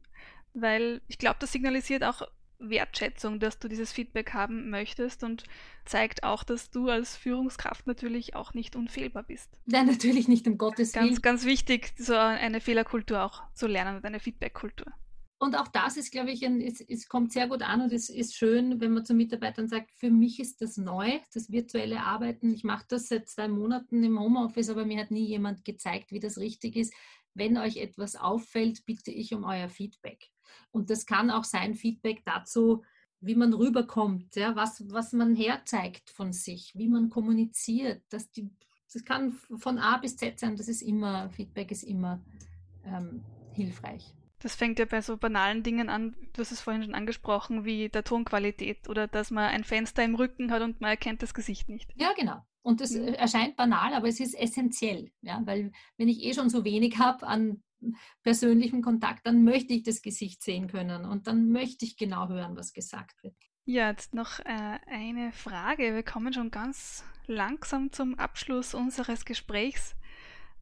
[0.53, 2.21] weil ich glaube, das signalisiert auch
[2.59, 5.45] Wertschätzung, dass du dieses Feedback haben möchtest und
[5.85, 9.49] zeigt auch, dass du als Führungskraft natürlich auch nicht unfehlbar bist.
[9.65, 11.07] Nein, natürlich nicht, um Gottes Willen.
[11.07, 14.91] Ganz, ganz wichtig, so eine Fehlerkultur auch zu lernen und eine Feedbackkultur.
[15.41, 18.09] Und auch das ist, glaube ich, ein, es, es, kommt sehr gut an und es
[18.09, 22.53] ist schön, wenn man zu Mitarbeitern sagt, für mich ist das neu, das virtuelle Arbeiten.
[22.53, 26.19] Ich mache das seit zwei Monaten im Homeoffice, aber mir hat nie jemand gezeigt, wie
[26.19, 26.93] das richtig ist.
[27.33, 30.29] Wenn euch etwas auffällt, bitte ich um euer Feedback.
[30.71, 32.83] Und das kann auch sein Feedback dazu,
[33.21, 38.01] wie man rüberkommt, ja, was, was man herzeigt von sich, wie man kommuniziert.
[38.09, 38.49] Dass die,
[38.91, 42.21] das kann von A bis Z sein, das ist immer, Feedback ist immer
[42.83, 43.23] ähm,
[43.53, 44.13] hilfreich.
[44.39, 47.89] Das fängt ja bei so banalen Dingen an, du hast es vorhin schon angesprochen, wie
[47.89, 51.67] der Tonqualität oder dass man ein Fenster im Rücken hat und man erkennt das Gesicht
[51.67, 51.91] nicht.
[51.95, 52.41] Ja, genau.
[52.61, 53.13] Und das mhm.
[53.13, 55.11] erscheint banal, aber es ist essentiell.
[55.21, 55.41] Ja?
[55.45, 57.63] Weil wenn ich eh schon so wenig habe an
[58.23, 62.55] persönlichem Kontakt, dann möchte ich das Gesicht sehen können und dann möchte ich genau hören,
[62.55, 63.35] was gesagt wird.
[63.65, 65.93] Ja, jetzt noch äh, eine Frage.
[65.93, 69.95] Wir kommen schon ganz langsam zum Abschluss unseres Gesprächs.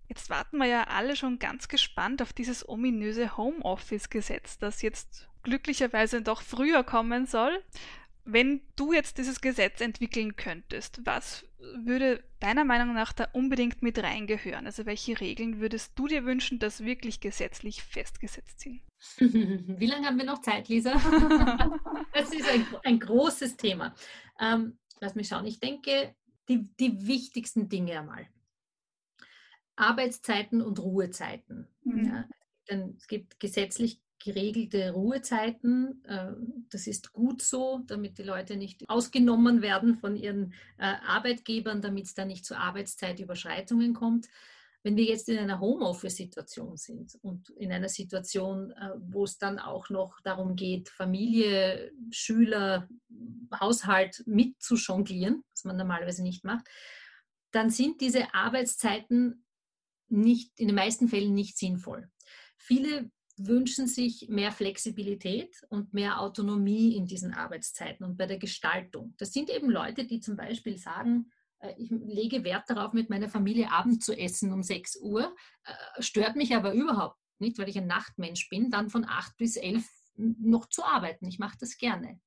[0.08, 6.22] Jetzt warten wir ja alle schon ganz gespannt auf dieses ominöse Homeoffice-Gesetz, das jetzt glücklicherweise
[6.22, 7.64] doch früher kommen soll.
[8.24, 14.02] Wenn du jetzt dieses Gesetz entwickeln könntest, was würde deiner Meinung nach da unbedingt mit
[14.02, 14.66] reingehören?
[14.66, 18.82] Also welche Regeln würdest du dir wünschen, dass wirklich gesetzlich festgesetzt sind?
[19.80, 20.94] Wie lange haben wir noch Zeit, Lisa?
[22.14, 23.96] das ist ein, ein großes Thema.
[24.40, 25.46] Ähm, lass mich schauen.
[25.46, 26.14] Ich denke,
[26.50, 28.28] die, die wichtigsten Dinge einmal.
[29.78, 31.68] Arbeitszeiten und Ruhezeiten.
[31.84, 32.06] Mhm.
[32.06, 32.26] Ja,
[32.70, 36.04] denn es gibt gesetzlich geregelte Ruhezeiten.
[36.06, 36.34] Äh,
[36.70, 42.06] das ist gut so, damit die Leute nicht ausgenommen werden von ihren äh, Arbeitgebern, damit
[42.06, 44.28] es da nicht zu Arbeitszeitüberschreitungen kommt.
[44.84, 49.60] Wenn wir jetzt in einer Homeoffice-Situation sind und in einer Situation, äh, wo es dann
[49.60, 52.88] auch noch darum geht, Familie, Schüler,
[53.60, 56.68] Haushalt mit zu jonglieren, was man normalerweise nicht macht,
[57.52, 59.46] dann sind diese Arbeitszeiten
[60.10, 62.10] nicht, in den meisten Fällen nicht sinnvoll.
[62.58, 69.14] Viele wünschen sich mehr Flexibilität und mehr Autonomie in diesen Arbeitszeiten und bei der Gestaltung.
[69.18, 73.30] Das sind eben Leute, die zum Beispiel sagen, äh, ich lege Wert darauf, mit meiner
[73.30, 77.78] Familie Abend zu essen um 6 Uhr, äh, stört mich aber überhaupt nicht, weil ich
[77.78, 81.28] ein Nachtmensch bin, dann von 8 bis 11 noch zu arbeiten.
[81.28, 82.20] Ich mache das gerne.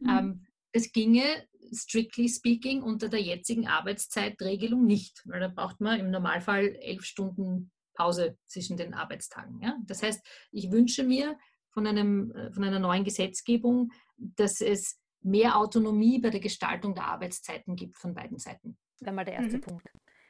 [0.00, 0.08] Mhm.
[0.08, 6.10] Ähm, es ginge, strictly speaking, unter der jetzigen Arbeitszeitregelung nicht, weil da braucht man im
[6.10, 9.60] Normalfall elf Stunden Pause zwischen den Arbeitstagen.
[9.60, 9.76] Ja?
[9.84, 11.36] Das heißt, ich wünsche mir
[11.70, 17.06] von, einem, äh, von einer neuen Gesetzgebung, dass es mehr Autonomie bei der Gestaltung der
[17.06, 18.78] Arbeitszeiten gibt von beiden Seiten.
[18.94, 19.60] Das wäre mal der erste mhm.
[19.62, 19.86] Punkt.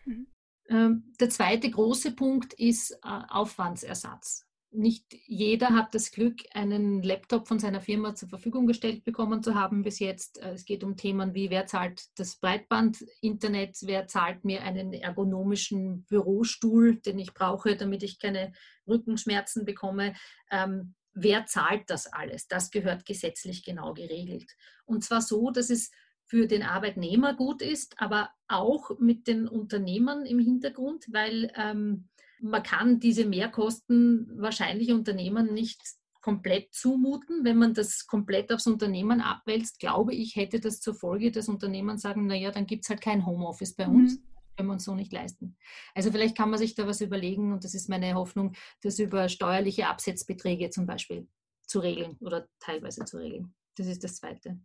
[0.07, 0.27] Mhm.
[0.70, 4.47] Ähm, der zweite große Punkt ist äh, Aufwandsersatz.
[4.79, 9.57] Nicht jeder hat das Glück, einen Laptop von seiner Firma zur Verfügung gestellt bekommen zu
[9.57, 10.41] haben bis jetzt.
[10.41, 16.05] Äh, es geht um Themen wie, wer zahlt das Breitband-Internet, wer zahlt mir einen ergonomischen
[16.05, 18.53] Bürostuhl, den ich brauche, damit ich keine
[18.87, 20.14] Rückenschmerzen bekomme.
[20.49, 22.47] Ähm, wer zahlt das alles?
[22.47, 24.53] Das gehört gesetzlich genau geregelt.
[24.85, 25.91] Und zwar so, dass es
[26.25, 32.09] für den Arbeitnehmer gut ist, aber auch mit den Unternehmern im Hintergrund, weil ähm,
[32.40, 35.81] man kann diese Mehrkosten wahrscheinlich Unternehmen nicht
[36.20, 37.44] komplett zumuten.
[37.44, 41.98] Wenn man das komplett aufs Unternehmen abwälzt, glaube ich, hätte das zur Folge, dass Unternehmen
[41.98, 44.16] sagen, naja, dann gibt es halt kein Homeoffice bei uns.
[44.16, 45.57] Mhm können wir uns so nicht leisten.
[45.94, 49.29] Also vielleicht kann man sich da was überlegen und das ist meine Hoffnung, das über
[49.29, 51.29] steuerliche Absetzbeträge zum Beispiel
[51.64, 53.55] zu regeln oder teilweise zu regeln.
[53.77, 54.59] Das ist das Zweite.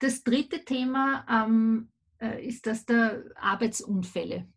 [0.00, 4.48] Das dritte Thema ähm, äh, ist das der Arbeitsunfälle,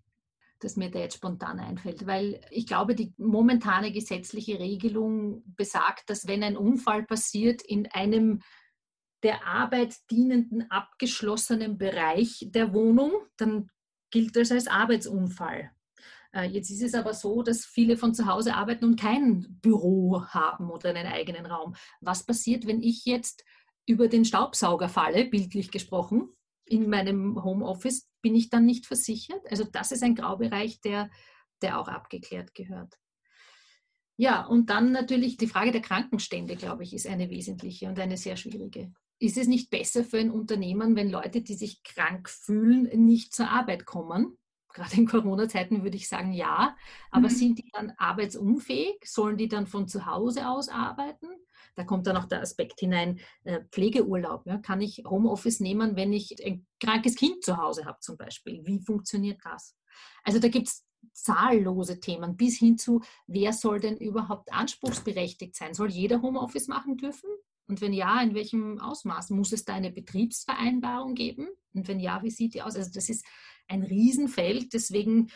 [0.59, 6.27] das mir da jetzt spontan einfällt, weil ich glaube, die momentane gesetzliche Regelung besagt, dass
[6.27, 8.41] wenn ein Unfall passiert in einem
[9.23, 13.69] der Arbeit dienenden abgeschlossenen Bereich der Wohnung, dann
[14.11, 15.71] gilt das als Arbeitsunfall.
[16.33, 20.23] Äh, jetzt ist es aber so, dass viele von zu Hause arbeiten und kein Büro
[20.27, 21.75] haben oder einen eigenen Raum.
[22.01, 23.43] Was passiert, wenn ich jetzt
[23.85, 26.29] über den Staubsauger falle, bildlich gesprochen,
[26.65, 28.08] in meinem Homeoffice?
[28.21, 29.41] Bin ich dann nicht versichert?
[29.49, 31.09] Also das ist ein Graubereich, der,
[31.61, 32.97] der auch abgeklärt gehört.
[34.17, 38.17] Ja, und dann natürlich die Frage der Krankenstände, glaube ich, ist eine wesentliche und eine
[38.17, 38.91] sehr schwierige.
[39.17, 43.49] Ist es nicht besser für ein Unternehmen, wenn Leute, die sich krank fühlen, nicht zur
[43.49, 44.37] Arbeit kommen?
[44.79, 46.75] Gerade in Corona-Zeiten würde ich sagen, ja.
[47.11, 47.33] Aber mhm.
[47.33, 48.95] sind die dann arbeitsunfähig?
[49.03, 51.27] Sollen die dann von zu Hause aus arbeiten?
[51.75, 54.45] Da kommt dann auch der Aspekt hinein, äh, Pflegeurlaub.
[54.45, 54.57] Ja?
[54.57, 58.61] Kann ich Homeoffice nehmen, wenn ich ein krankes Kind zu Hause habe zum Beispiel?
[58.65, 59.75] Wie funktioniert das?
[60.23, 65.73] Also da gibt es zahllose Themen bis hin zu, wer soll denn überhaupt anspruchsberechtigt sein?
[65.73, 67.29] Soll jeder Homeoffice machen dürfen?
[67.67, 69.29] Und wenn ja, in welchem Ausmaß?
[69.29, 71.49] Muss es da eine Betriebsvereinbarung geben?
[71.73, 72.75] Und wenn ja, wie sieht die aus?
[72.75, 73.23] Also das ist
[73.69, 75.29] ein Riesenfeld, deswegen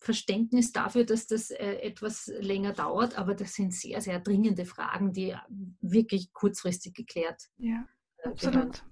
[0.00, 5.12] Verständnis dafür, dass das äh, etwas länger dauert, aber das sind sehr, sehr dringende Fragen,
[5.12, 5.36] die
[5.80, 7.86] wirklich kurzfristig geklärt Ja,
[8.18, 8.82] äh, absolut.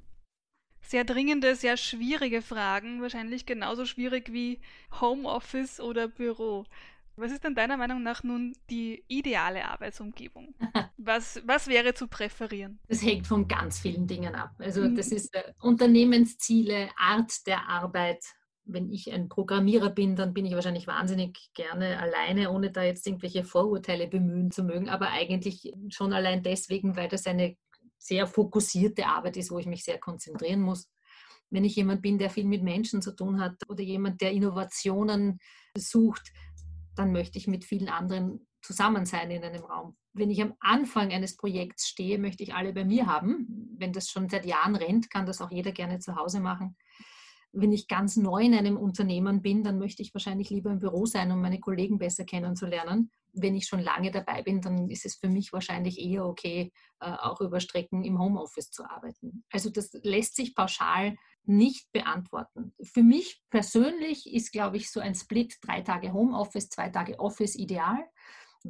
[0.83, 4.61] Sehr dringende, sehr schwierige Fragen, wahrscheinlich genauso schwierig wie
[5.01, 6.65] Homeoffice oder Büro.
[7.17, 10.55] Was ist denn deiner Meinung nach nun die ideale Arbeitsumgebung?
[11.01, 12.81] Was, was wäre zu präferieren?
[12.89, 14.51] Das hängt von ganz vielen Dingen ab.
[14.59, 14.97] Also mhm.
[14.97, 18.25] das ist äh, Unternehmensziele, Art der Arbeit.
[18.70, 23.07] Wenn ich ein Programmierer bin, dann bin ich wahrscheinlich wahnsinnig gerne alleine, ohne da jetzt
[23.07, 27.57] irgendwelche Vorurteile bemühen zu mögen, aber eigentlich schon allein deswegen, weil das eine
[27.96, 30.88] sehr fokussierte Arbeit ist, wo ich mich sehr konzentrieren muss.
[31.50, 35.38] Wenn ich jemand bin, der viel mit Menschen zu tun hat oder jemand, der Innovationen
[35.76, 36.31] sucht,
[36.94, 39.96] dann möchte ich mit vielen anderen zusammen sein in einem Raum.
[40.12, 43.74] Wenn ich am Anfang eines Projekts stehe, möchte ich alle bei mir haben.
[43.78, 46.76] Wenn das schon seit Jahren rennt, kann das auch jeder gerne zu Hause machen.
[47.53, 51.07] Wenn ich ganz neu in einem Unternehmen bin, dann möchte ich wahrscheinlich lieber im Büro
[51.07, 53.11] sein, um meine Kollegen besser kennenzulernen.
[53.33, 57.11] Wenn ich schon lange dabei bin, dann ist es für mich wahrscheinlich eher okay, äh,
[57.11, 59.45] auch über Strecken im Homeoffice zu arbeiten.
[59.51, 62.75] Also das lässt sich pauschal nicht beantworten.
[62.83, 67.55] Für mich persönlich ist, glaube ich, so ein Split drei Tage Homeoffice, zwei Tage Office
[67.55, 68.05] ideal,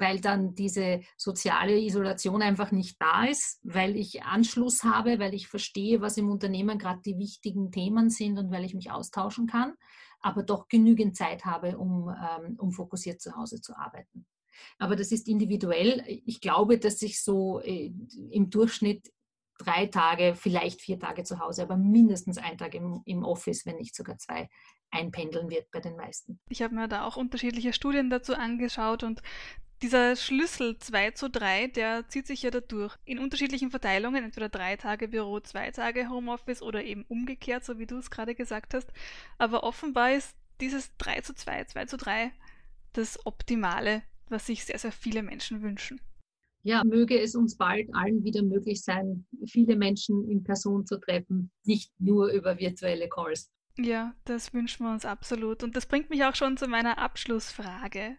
[0.00, 5.48] weil dann diese soziale Isolation einfach nicht da ist, weil ich Anschluss habe, weil ich
[5.48, 9.74] verstehe, was im Unternehmen gerade die wichtigen Themen sind und weil ich mich austauschen kann,
[10.20, 14.26] aber doch genügend Zeit habe, um, ähm, um fokussiert zu Hause zu arbeiten.
[14.78, 16.02] Aber das ist individuell.
[16.26, 17.92] Ich glaube, dass sich so äh,
[18.30, 19.12] im Durchschnitt
[19.58, 23.76] drei Tage, vielleicht vier Tage zu Hause, aber mindestens ein Tag im, im Office, wenn
[23.76, 24.48] nicht sogar zwei,
[24.90, 26.40] einpendeln wird bei den meisten.
[26.48, 29.22] Ich habe mir da auch unterschiedliche Studien dazu angeschaut und
[29.82, 32.96] dieser Schlüssel 2 zu 3, der zieht sich ja da durch.
[33.04, 37.86] In unterschiedlichen Verteilungen, entweder drei Tage Büro, zwei Tage Homeoffice oder eben umgekehrt, so wie
[37.86, 38.92] du es gerade gesagt hast.
[39.38, 42.32] Aber offenbar ist dieses 3 zu 2, 2 zu 3
[42.92, 46.00] das Optimale, was sich sehr, sehr viele Menschen wünschen.
[46.64, 51.50] Ja, möge es uns bald allen wieder möglich sein, viele Menschen in Person zu treffen,
[51.64, 53.50] nicht nur über virtuelle Calls.
[53.80, 55.62] Ja, das wünschen wir uns absolut.
[55.62, 58.16] Und das bringt mich auch schon zu meiner Abschlussfrage.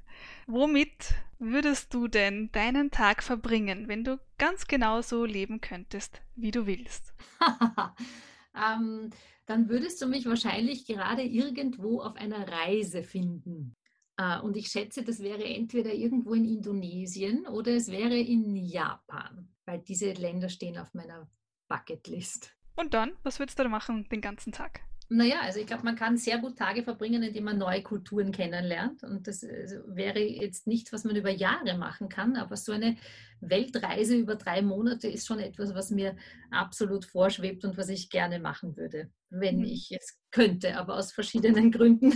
[0.48, 6.52] Womit würdest du denn deinen Tag verbringen, wenn du ganz genau so leben könntest, wie
[6.52, 7.14] du willst?
[8.56, 9.10] ähm,
[9.48, 13.76] dann würdest du mich wahrscheinlich gerade irgendwo auf einer Reise finden.
[14.16, 19.50] Äh, und ich schätze, das wäre entweder irgendwo in Indonesien oder es wäre in Japan,
[19.66, 21.30] weil diese Länder stehen auf meiner
[21.68, 22.56] Bucketlist.
[22.78, 24.82] Und dann, was würdest du da machen den ganzen Tag?
[25.12, 29.04] Naja, also ich glaube, man kann sehr gut Tage verbringen, indem man neue Kulturen kennenlernt.
[29.04, 32.96] Und das also wäre jetzt nichts, was man über Jahre machen kann, aber so eine
[33.42, 36.16] Weltreise über drei Monate ist schon etwas, was mir
[36.52, 39.66] absolut vorschwebt und was ich gerne machen würde, wenn mhm.
[39.66, 40.78] ich es könnte.
[40.78, 42.14] Aber aus verschiedenen Gründen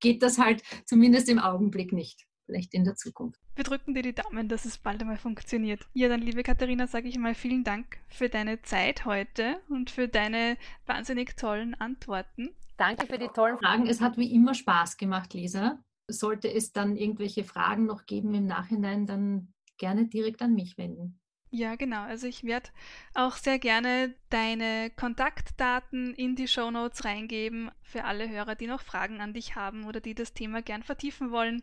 [0.00, 3.40] geht das halt zumindest im Augenblick nicht vielleicht in der Zukunft.
[3.54, 5.86] Wir drücken dir die Daumen, dass es bald einmal funktioniert.
[5.94, 10.06] Ja, dann liebe Katharina, sage ich mal vielen Dank für deine Zeit heute und für
[10.06, 12.50] deine wahnsinnig tollen Antworten.
[12.76, 13.86] Danke für die tollen Fragen.
[13.86, 15.78] Es hat wie immer Spaß gemacht, Lisa.
[16.08, 21.18] Sollte es dann irgendwelche Fragen noch geben im Nachhinein, dann gerne direkt an mich wenden.
[21.54, 22.00] Ja, genau.
[22.04, 22.70] Also ich werde
[23.12, 28.80] auch sehr gerne deine Kontaktdaten in die Show Notes reingeben für alle Hörer, die noch
[28.80, 31.60] Fragen an dich haben oder die das Thema gern vertiefen wollen.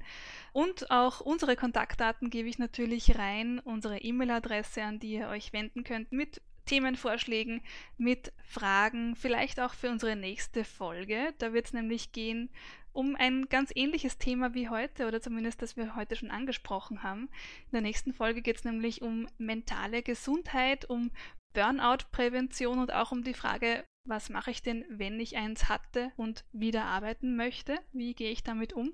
[0.53, 5.83] Und auch unsere Kontaktdaten gebe ich natürlich rein, unsere E-Mail-Adresse, an die ihr euch wenden
[5.83, 7.61] könnt mit Themenvorschlägen,
[7.97, 11.33] mit Fragen, vielleicht auch für unsere nächste Folge.
[11.39, 12.51] Da wird es nämlich gehen
[12.93, 17.29] um ein ganz ähnliches Thema wie heute oder zumindest das wir heute schon angesprochen haben.
[17.65, 21.11] In der nächsten Folge geht es nämlich um mentale Gesundheit, um
[21.53, 26.45] Burnout-Prävention und auch um die Frage, was mache ich denn, wenn ich eins hatte und
[26.51, 27.79] wieder arbeiten möchte?
[27.91, 28.93] Wie gehe ich damit um?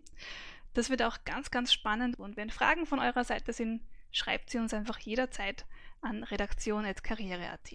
[0.73, 3.81] Das wird auch ganz, ganz spannend und wenn Fragen von eurer Seite sind,
[4.11, 5.65] schreibt sie uns einfach jederzeit
[6.01, 7.73] an redaktion.karriere.at.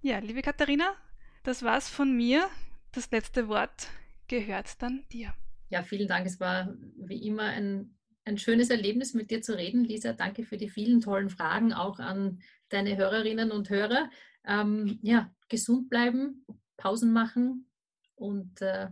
[0.00, 0.94] Ja, liebe Katharina,
[1.42, 2.48] das war's von mir.
[2.92, 3.88] Das letzte Wort
[4.28, 5.34] gehört dann dir.
[5.70, 6.26] Ja, vielen Dank.
[6.26, 10.14] Es war wie immer ein, ein schönes Erlebnis, mit dir zu reden, Lisa.
[10.14, 14.10] Danke für die vielen tollen Fragen, auch an deine Hörerinnen und Hörer.
[14.46, 16.46] Ähm, ja, gesund bleiben,
[16.78, 17.70] Pausen machen
[18.14, 18.88] und äh,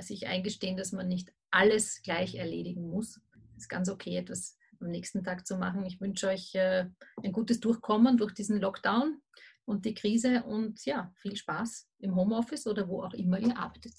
[0.00, 3.20] sich eingestehen, dass man nicht alles gleich erledigen muss.
[3.56, 5.84] Es ist ganz okay, etwas am nächsten Tag zu machen.
[5.84, 6.86] Ich wünsche euch äh,
[7.22, 9.20] ein gutes Durchkommen durch diesen Lockdown
[9.66, 13.94] und die Krise und ja, viel Spaß im Homeoffice oder wo auch immer ihr arbeitet.